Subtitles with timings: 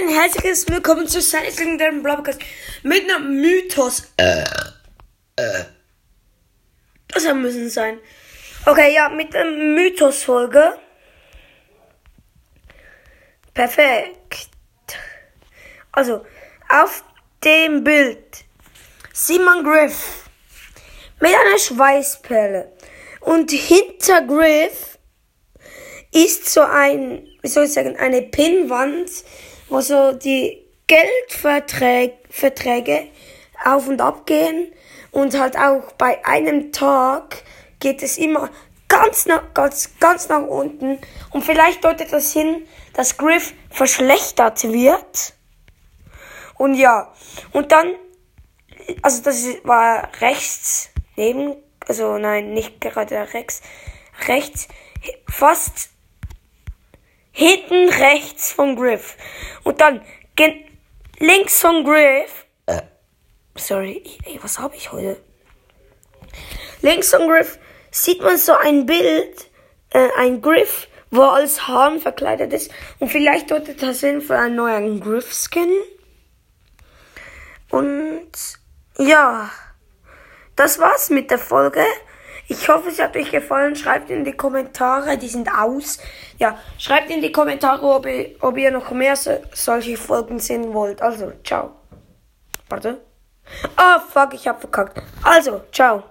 [0.00, 2.40] ein herzliches Willkommen zu seines legendären Blabbercast
[2.82, 4.10] mit einem Mythos.
[4.16, 4.44] Äh,
[5.36, 5.64] äh.
[7.08, 7.98] Das müssen sein.
[8.64, 10.78] Okay, ja, mit der Mythos-Folge.
[13.52, 14.48] Perfekt.
[15.92, 16.24] Also,
[16.70, 17.04] auf
[17.44, 18.44] dem Bild
[19.12, 20.24] sieht man Griff
[21.20, 22.72] mit einer Schweißperle.
[23.20, 24.98] Und hinter Griff
[26.10, 29.10] ist so ein, wie soll ich sagen, eine Pinnwand,
[29.70, 33.08] wo so die Geldverträge
[33.64, 34.72] auf und ab gehen.
[35.12, 37.42] Und halt auch bei einem Tag
[37.80, 38.50] geht es immer
[38.88, 40.98] ganz nach, ganz, ganz nach unten.
[41.30, 45.34] Und vielleicht deutet das hin, dass Griff verschlechtert wird.
[46.56, 47.12] Und ja,
[47.52, 47.94] und dann,
[49.02, 51.56] also das war rechts neben,
[51.86, 53.62] also nein, nicht gerade rechts,
[54.28, 54.68] rechts,
[55.28, 55.90] fast
[57.40, 59.16] hinten rechts vom Griff.
[59.64, 60.02] Und dann
[61.18, 62.44] links vom Griff.
[62.66, 62.82] Äh,
[63.56, 65.18] sorry, ey, was habe ich heute?
[66.82, 67.58] Links vom Griff
[67.90, 69.50] sieht man so ein Bild,
[69.88, 72.70] äh, ein Griff, wo er als Hahn verkleidet ist.
[72.98, 75.72] Und vielleicht deutet das hin für einen neuen Griff-Skin.
[77.70, 78.32] Und
[78.98, 79.50] ja,
[80.56, 81.84] das war's mit der Folge.
[82.50, 83.76] Ich hoffe, es hat euch gefallen.
[83.76, 86.00] Schreibt in die Kommentare, die sind aus.
[86.36, 90.74] Ja, schreibt in die Kommentare, ob ihr, ob ihr noch mehr so, solche Folgen sehen
[90.74, 91.00] wollt.
[91.00, 91.70] Also, ciao.
[92.68, 93.02] Warte.
[93.76, 95.00] Ah, oh, fuck, ich hab verkackt.
[95.22, 96.02] Also, ciao.